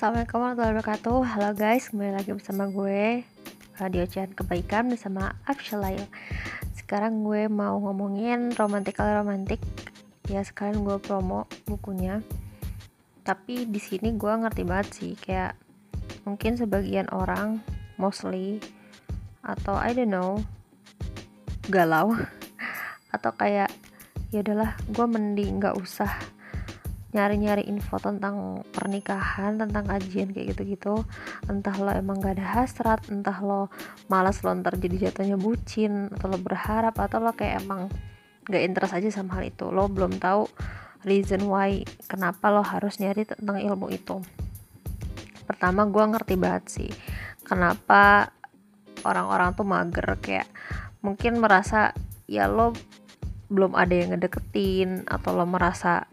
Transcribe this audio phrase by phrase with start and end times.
[0.00, 1.18] Assalamualaikum warahmatullahi wabarakatuh.
[1.28, 3.20] Halo guys, kembali lagi bersama gue
[3.76, 6.08] Radio Ocehan Kebaikan bersama Afshalail
[6.72, 9.60] Sekarang gue mau ngomongin romantikal romantik
[10.24, 12.24] Ya sekalian gue promo bukunya.
[13.28, 15.60] Tapi di sini gue ngerti banget sih Kayak
[16.24, 17.60] mungkin sebagian orang
[18.00, 18.56] Mostly
[19.44, 20.40] Atau I don't know
[21.68, 22.16] Galau.
[23.20, 23.68] Atau kayak
[24.32, 26.08] ya udahlah gue mending gak usah
[27.10, 31.02] nyari-nyari info tentang pernikahan tentang kajian kayak gitu-gitu.
[31.50, 33.66] Entah lo emang gak ada hasrat entah lo
[34.06, 37.90] malas lo ntar jadi jatuhnya bucin atau lo berharap atau lo kayak emang
[38.46, 39.66] gak interest aja sama hal itu.
[39.74, 40.46] Lo belum tahu
[41.02, 44.22] reason why kenapa lo harus nyari tentang ilmu itu.
[45.50, 46.90] Pertama gue ngerti banget sih
[47.42, 48.30] kenapa
[49.02, 50.06] orang-orang tuh mager.
[50.22, 50.46] Kayak
[51.02, 51.90] mungkin merasa
[52.30, 52.70] ya lo
[53.50, 56.06] belum ada yang ngedeketin atau lo merasa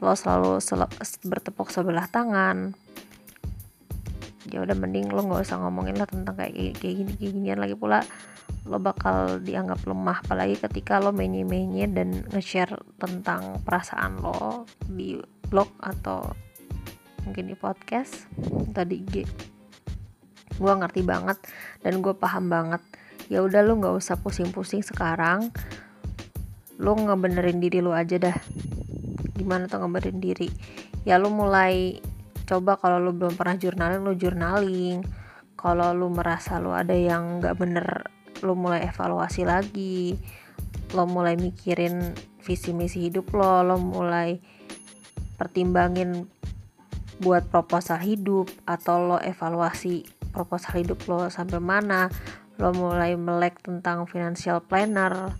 [0.00, 0.84] lo selalu sel
[1.24, 2.76] bertepuk sebelah tangan.
[4.46, 7.58] Ya udah mending lo nggak usah ngomongin lah tentang kayak kayak gini kayak ginian.
[7.58, 8.04] Lagi pula
[8.68, 10.20] lo bakal dianggap lemah.
[10.22, 15.16] Apalagi ketika lo menye-menye dan nge-share tentang perasaan lo di
[15.48, 16.28] blog atau
[17.24, 18.28] mungkin di podcast.
[18.70, 19.00] Atau di
[20.56, 21.40] gue ngerti banget
[21.80, 22.84] dan gue paham banget.
[23.32, 25.50] Ya udah lo nggak usah pusing-pusing sekarang.
[26.76, 28.36] Lo ngebenerin diri lo aja dah
[29.36, 30.48] gimana tuh ngebenerin diri.
[31.04, 32.00] Ya lu mulai
[32.46, 35.04] coba kalau lu belum pernah journaling lu journaling.
[35.56, 37.86] Kalau lu merasa lu ada yang nggak bener
[38.40, 40.16] lu mulai evaluasi lagi.
[40.96, 44.38] Lo mulai mikirin visi misi hidup lo lo mulai
[45.36, 46.30] pertimbangin
[47.18, 52.08] buat proposal hidup atau lo evaluasi proposal hidup lo sampai mana.
[52.56, 55.34] Lo mulai melek tentang financial planner.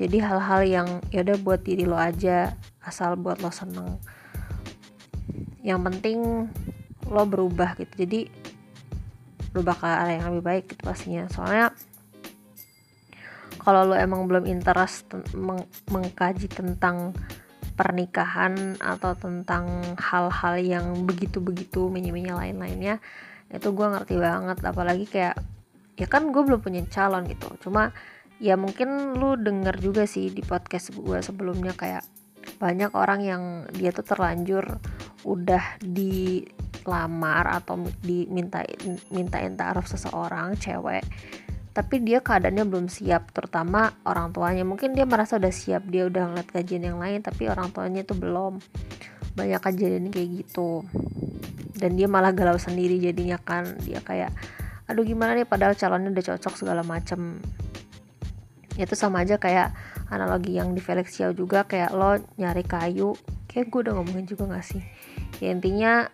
[0.00, 4.00] Jadi hal-hal yang ya udah buat diri lo aja asal buat lo seneng.
[5.60, 6.18] Yang penting
[7.10, 8.06] lo berubah gitu.
[8.06, 8.30] Jadi
[9.50, 11.26] berubah ke arah yang lebih baik gitu pastinya.
[11.28, 11.74] Soalnya
[13.60, 17.12] kalau lo emang belum interest meng mengkaji tentang
[17.74, 19.64] pernikahan atau tentang
[19.96, 23.00] hal-hal yang begitu-begitu menye-menye lain-lainnya
[23.50, 24.58] itu gue ngerti banget.
[24.64, 25.36] Apalagi kayak
[25.98, 27.50] ya kan gue belum punya calon gitu.
[27.60, 27.92] Cuma
[28.40, 32.04] ya mungkin lu denger juga sih di podcast gue sebelumnya kayak
[32.60, 34.76] banyak orang yang dia tuh terlanjur
[35.24, 38.60] udah dilamar atau diminta
[39.08, 41.04] mintain taruh seseorang cewek
[41.70, 44.66] tapi dia keadaannya belum siap terutama orang tuanya.
[44.66, 48.14] Mungkin dia merasa udah siap dia udah ngeliat kajian yang lain tapi orang tuanya itu
[48.18, 48.58] belum.
[49.38, 50.82] Banyak kajian kayak gitu.
[51.78, 53.78] Dan dia malah galau sendiri jadinya kan.
[53.86, 54.34] Dia kayak
[54.90, 55.46] aduh gimana nih?
[55.46, 57.38] Padahal calonnya udah cocok segala macem
[58.86, 59.74] itu sama aja kayak
[60.08, 63.16] analogi yang di Felix Xiao juga kayak lo nyari kayu
[63.50, 64.82] kayak gue udah ngomongin juga gak sih?
[65.42, 66.08] Ya intinya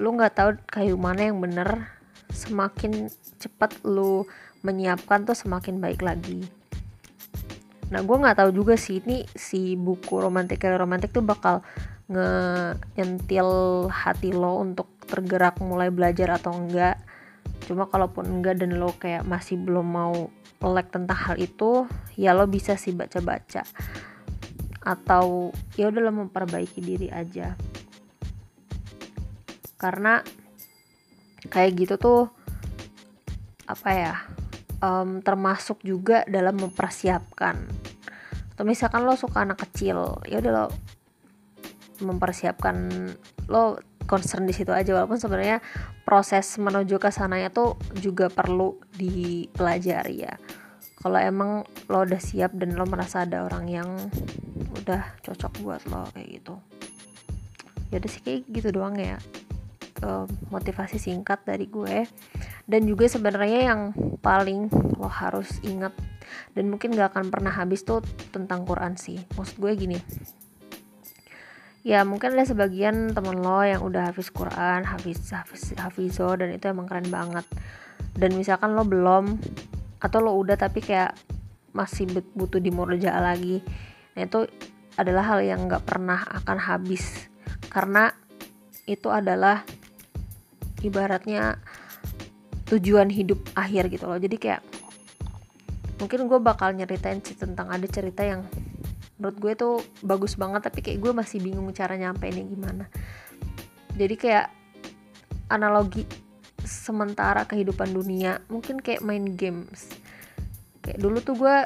[0.00, 1.88] lo nggak tahu kayu mana yang bener
[2.32, 4.24] semakin cepat lo
[4.64, 6.48] menyiapkan tuh semakin baik lagi.
[7.92, 11.60] Nah gue nggak tahu juga sih ini si buku romantik romantik tuh bakal
[12.96, 13.48] nyentil
[13.88, 16.96] hati lo untuk tergerak mulai belajar atau enggak.
[17.68, 22.46] Cuma kalaupun enggak dan lo kayak masih belum mau melek tentang hal itu ya lo
[22.46, 23.66] bisa sih baca-baca.
[24.86, 27.58] Atau ya udah lo memperbaiki diri aja.
[29.76, 30.22] Karena
[31.50, 32.30] kayak gitu tuh
[33.66, 34.14] apa ya
[34.78, 37.58] um, termasuk juga dalam mempersiapkan.
[38.54, 40.66] Atau misalkan lo suka anak kecil ya udah lo
[42.02, 42.76] mempersiapkan
[43.50, 43.78] lo
[44.12, 45.64] concern di situ aja walaupun sebenarnya
[46.04, 50.36] proses menuju ke sananya tuh juga perlu dipelajari ya.
[51.00, 53.88] Kalau emang lo udah siap dan lo merasa ada orang yang
[54.84, 56.60] udah cocok buat lo kayak gitu.
[57.88, 59.16] Ya udah sih kayak gitu doang ya
[60.50, 62.04] motivasi singkat dari gue.
[62.66, 63.80] Dan juga sebenarnya yang
[64.20, 64.68] paling
[64.98, 65.94] lo harus ingat
[66.52, 68.02] dan mungkin gak akan pernah habis tuh
[68.34, 69.22] tentang Quran sih.
[69.38, 69.98] Maksud gue gini
[71.82, 76.70] ya mungkin ada sebagian temen lo yang udah hafiz Quran hafiz hafiz hafizo dan itu
[76.70, 77.46] emang keren banget.
[78.14, 79.38] Dan misalkan lo belum
[79.98, 81.14] atau lo udah tapi kayak
[81.72, 82.06] masih
[82.36, 83.64] butuh dimurja lagi
[84.12, 84.44] nah itu
[85.00, 87.28] adalah hal yang nggak pernah akan habis.
[87.72, 88.12] Karena
[88.84, 89.64] itu adalah
[90.82, 91.56] ibaratnya
[92.68, 94.18] tujuan hidup akhir gitu loh.
[94.20, 94.62] Jadi kayak
[96.02, 98.42] mungkin gue bakal nyeritain sih tentang ada cerita yang
[99.22, 102.84] menurut gue tuh bagus banget tapi kayak gue masih bingung cara nyampeinnya gimana.
[103.94, 104.50] Jadi kayak
[105.46, 106.02] analogi
[106.66, 109.94] sementara kehidupan dunia mungkin kayak main games.
[110.82, 111.56] Kayak dulu tuh gue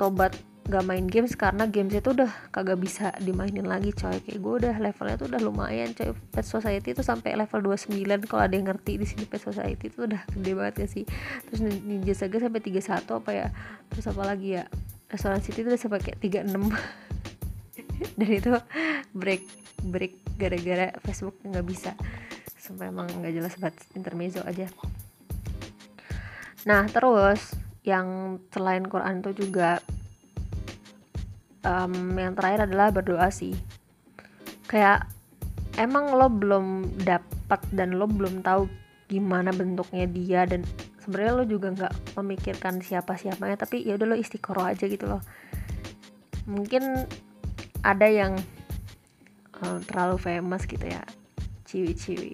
[0.00, 0.32] tobat
[0.62, 4.16] gak main games karena games itu udah kagak bisa dimainin lagi coy.
[4.22, 6.16] Kayak gue udah levelnya tuh udah lumayan coy.
[6.32, 10.08] Pet Society itu sampai level 29 kalau ada yang ngerti di sini Pet Society itu
[10.08, 11.04] udah gede banget ya sih?
[11.50, 13.48] Terus Ninja Saga sampai 31 apa ya?
[13.90, 14.64] Terus apa lagi ya
[15.12, 16.56] Restoran City itu sampai kayak 36
[18.18, 18.52] dan itu
[19.12, 19.44] break
[19.84, 21.92] break gara-gara Facebook nggak bisa.
[22.56, 24.72] Sampai emang nggak jelas banget intermezzo aja.
[26.64, 27.52] Nah terus
[27.84, 29.84] yang selain Quran itu juga
[31.66, 33.52] um, yang terakhir adalah berdoa sih.
[34.70, 35.10] Kayak
[35.76, 36.66] emang lo belum
[37.02, 38.70] dapat dan lo belum tahu
[39.12, 40.64] gimana bentuknya dia dan
[41.02, 45.22] sebenarnya lo juga nggak memikirkan siapa siapanya tapi ya udah lo istiqoroh aja gitu loh.
[46.46, 47.06] Mungkin
[47.82, 48.38] ada yang
[49.62, 51.02] um, terlalu famous gitu ya
[51.66, 52.32] ciwi-ciwi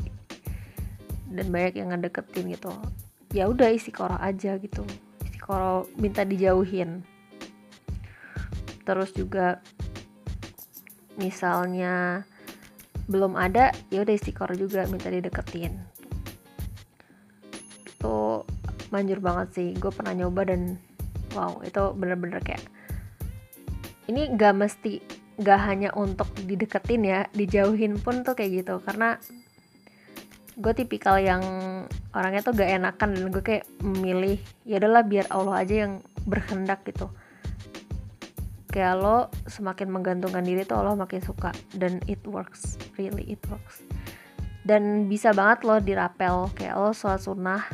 [1.33, 2.73] dan banyak yang ngedeketin gitu.
[3.33, 4.85] Ya udah istiqoroh aja gitu
[5.25, 7.01] istiqoroh minta dijauhin.
[8.85, 9.65] Terus juga
[11.17, 12.25] misalnya
[13.09, 15.98] belum ada ya udah istiqoroh juga minta dideketin
[18.91, 19.69] manjur banget sih.
[19.77, 20.77] Gue pernah nyoba dan
[21.37, 22.65] wow itu bener-bener kayak
[24.09, 25.05] ini gak mesti
[25.39, 28.81] gak hanya untuk dideketin ya dijauhin pun tuh kayak gitu.
[28.83, 29.21] Karena
[30.59, 31.43] gue tipikal yang
[32.11, 36.83] orangnya tuh gak enakan dan gue kayak memilih ya adalah biar Allah aja yang berkehendak
[36.89, 37.13] gitu.
[38.69, 39.19] Kayak lo
[39.49, 41.57] semakin menggantungkan diri tuh Allah makin suka.
[41.73, 42.77] Dan it works.
[43.01, 43.81] Really it works.
[44.61, 46.53] Dan bisa banget lo dirapel.
[46.53, 47.65] Kayak lo sholat sunnah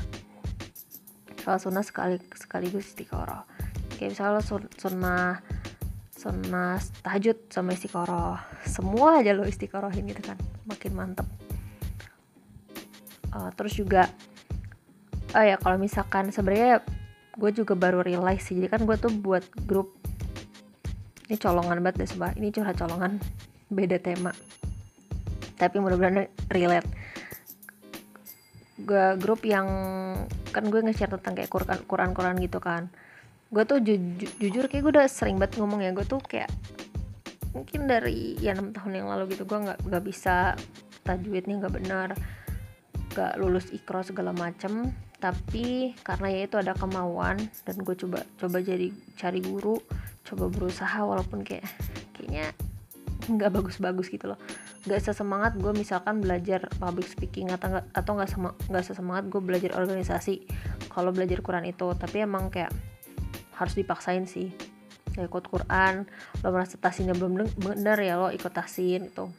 [1.44, 3.44] sholat sunnah sekali sekaligus istiqoroh.
[4.00, 4.42] Kayak misalnya lo
[4.80, 5.44] sunnah
[6.16, 8.40] sunnah tahajud sama istiqoroh.
[8.64, 11.28] Semua aja lo istiqorohin gitu kan makin mantep.
[13.28, 14.08] Uh, terus juga
[15.36, 16.80] oh ya kalau misalkan sebenarnya
[17.36, 18.56] gue juga baru realize sih.
[18.56, 20.00] Jadi kan gue tuh buat grup
[21.28, 23.20] ini colongan banget deh sebab ini curhat colongan
[23.68, 24.32] beda tema.
[25.60, 26.88] Tapi mudah-mudahan relate
[28.74, 29.66] gue grup yang
[30.50, 32.90] kan gue nge-share tentang kayak Quran Quran Quran gitu kan.
[33.54, 36.50] Gue tuh ju ju jujur kayak gue udah sering banget ngomong ya gue tuh kayak
[37.54, 40.58] mungkin dari ya enam tahun yang lalu gitu gue nggak nggak bisa
[41.06, 42.08] tajwidnya nggak benar
[43.14, 44.90] nggak lulus ikro segala macem.
[45.22, 49.80] Tapi karena ya itu ada kemauan dan gue coba coba jadi cari guru
[50.24, 51.64] coba berusaha walaupun kayak
[52.12, 52.52] kayaknya
[53.28, 54.38] nggak bagus-bagus gitu loh.
[54.84, 58.28] Nggak sesemangat gue misalkan belajar public speaking atau nggak atau nggak
[58.70, 60.44] nggak sesemangat gue belajar organisasi
[60.92, 61.90] kalau belajar Quran itu.
[61.96, 62.70] Tapi emang kayak
[63.56, 64.52] harus dipaksain sih.
[65.14, 66.10] Ya ikut Quran
[66.42, 69.30] lo merasa tasinya belum bener ya lo ikut tasin itu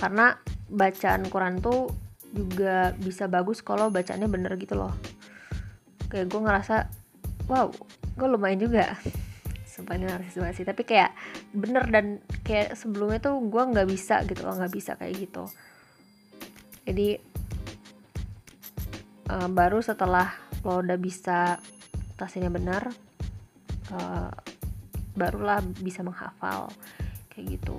[0.00, 0.40] karena
[0.72, 1.92] bacaan Quran tuh
[2.32, 4.96] juga bisa bagus kalau bacaannya bener gitu loh.
[6.08, 6.76] Kayak gue ngerasa
[7.52, 7.68] wow
[8.16, 8.96] gue lumayan juga
[9.86, 10.66] narsis banget sih.
[10.68, 11.10] Tapi kayak
[11.54, 12.06] bener dan
[12.42, 15.44] kayak sebelumnya tuh gue nggak bisa gitu loh nggak bisa kayak gitu.
[16.84, 17.08] Jadi
[19.30, 20.32] uh, baru setelah
[20.66, 21.56] lo udah bisa
[22.20, 22.82] presentasinya benar
[23.96, 24.28] uh,
[25.16, 26.68] barulah bisa menghafal
[27.32, 27.76] kayak gitu.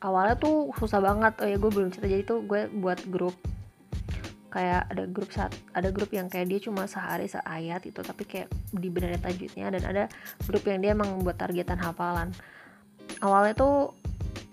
[0.00, 3.36] Awalnya tuh susah banget oh ya gue belum cerita jadi tuh gue buat grup
[4.50, 8.50] kayak ada grup saat ada grup yang kayak dia cuma sehari seayat itu tapi kayak
[8.74, 10.04] di benerin tajwidnya dan ada
[10.44, 12.34] grup yang dia emang buat targetan hafalan.
[13.22, 13.94] Awalnya tuh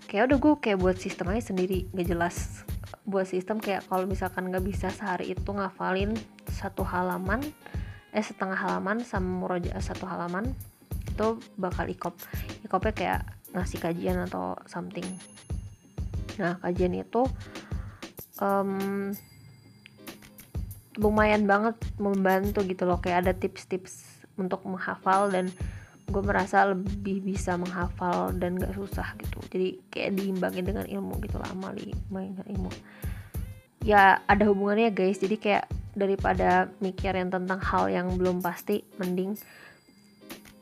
[0.08, 2.64] kayak udah gue kayak buat sistem aja sendiri gak jelas
[3.08, 6.12] buat sistem kayak kalau misalkan nggak bisa sehari itu ngafalin
[6.48, 7.40] satu halaman
[8.12, 10.52] eh setengah halaman sama murojaah satu halaman
[11.08, 12.14] itu bakal ikop.
[12.64, 13.20] Ikopnya kayak
[13.52, 15.04] ngasih kajian atau something.
[16.36, 17.24] Nah kajian itu
[18.40, 19.10] um,
[20.98, 22.98] lumayan banget membantu gitu loh.
[22.98, 25.48] Kayak ada tips-tips untuk menghafal dan
[26.08, 29.38] gue merasa lebih bisa menghafal dan gak susah gitu.
[29.48, 32.72] Jadi kayak diimbangin dengan ilmu gitu lah amali main ilmu.
[33.86, 35.22] Ya ada hubungannya guys.
[35.22, 39.34] Jadi kayak daripada mikirin tentang hal yang belum pasti mending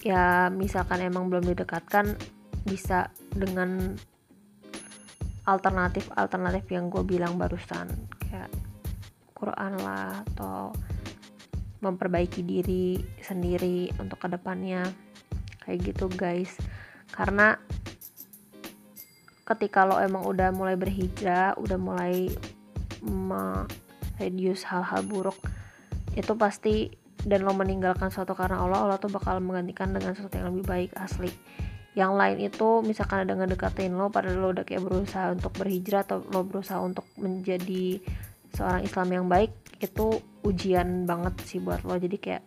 [0.07, 2.15] ya misalkan emang belum didekatkan
[2.63, 3.99] bisa dengan
[5.47, 7.87] alternatif alternatif yang gue bilang barusan.
[8.23, 8.51] Kayak
[9.37, 10.73] Quran lah atau
[11.85, 14.89] memperbaiki diri sendiri untuk ke depannya.
[15.61, 16.57] Kayak gitu guys.
[17.13, 17.61] Karena
[19.47, 22.27] ketika lo emang udah mulai berhijrah udah mulai
[24.19, 25.39] reduce hal-hal buruk
[26.19, 26.91] itu pasti
[27.23, 30.91] dan lo meninggalkan suatu karena Allah Allah tuh bakal menggantikan dengan sesuatu yang lebih baik
[30.99, 31.31] asli.
[31.97, 36.23] Yang lain itu misalkan ada ngedekatin lo padahal lo udah kayak berusaha untuk berhijrah atau
[36.23, 37.99] lo berusaha untuk menjadi
[38.55, 41.99] seorang Islam yang baik itu ujian banget sih buat lo.
[41.99, 42.43] Jadi kayak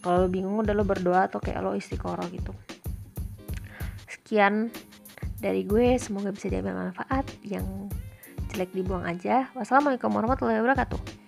[0.00, 2.52] kalau bingung udah lo berdoa atau kayak lo istiqoroh gitu.
[4.06, 4.70] Sekian
[5.40, 7.26] dari gue semoga bisa diambil manfaat.
[7.42, 7.90] Yang
[8.54, 9.50] jelek dibuang aja.
[9.52, 11.19] Wassalamualaikum warahmatullahi wabarakatuh